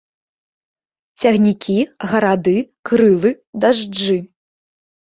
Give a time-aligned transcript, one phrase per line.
[1.25, 1.77] Цягнікі,
[2.15, 2.57] гарады,
[2.93, 3.31] крылы,
[3.65, 4.23] дажджы.